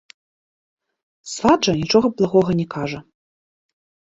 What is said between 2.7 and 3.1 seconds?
кажа.